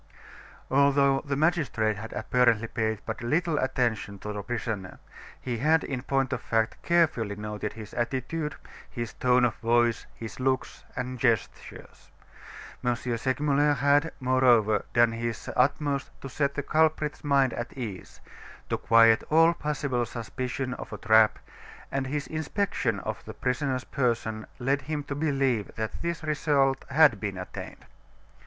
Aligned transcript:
Although 0.71 1.21
the 1.25 1.35
magistrate 1.35 1.95
had 1.97 2.11
apparently 2.13 2.65
paid 2.67 3.01
but 3.05 3.21
little 3.21 3.59
attention 3.59 4.17
to 4.17 4.33
the 4.33 4.41
prisoner, 4.41 4.97
he 5.39 5.59
had 5.59 5.83
in 5.83 6.01
point 6.01 6.33
of 6.33 6.41
fact 6.41 6.81
carefully 6.81 7.35
noted 7.35 7.73
his 7.73 7.93
attitude, 7.93 8.55
his 8.89 9.13
tone 9.13 9.45
of 9.45 9.53
voice, 9.57 10.07
his 10.15 10.39
looks 10.39 10.83
and 10.95 11.19
gestures. 11.19 12.09
M. 12.83 12.95
Segmuller 12.95 13.73
had, 13.73 14.11
moreover, 14.19 14.85
done 14.91 15.11
his 15.11 15.47
utmost 15.55 16.09
to 16.21 16.27
set 16.29 16.55
the 16.55 16.63
culprit's 16.63 17.23
mind 17.23 17.53
at 17.53 17.71
ease, 17.77 18.21
to 18.69 18.79
quiet 18.79 19.23
all 19.29 19.53
possible 19.53 20.07
suspicion 20.07 20.73
of 20.73 20.91
a 20.91 20.97
trap, 20.97 21.37
and 21.91 22.07
his 22.07 22.25
inspection 22.25 22.99
of 23.01 23.23
the 23.25 23.35
prisoner's 23.35 23.83
person 23.83 24.47
led 24.57 24.81
him 24.81 25.03
to 25.03 25.13
believe 25.13 25.69
that 25.75 26.01
this 26.01 26.23
result 26.23 26.85
had 26.89 27.19
been 27.19 27.37
attained. 27.37 27.85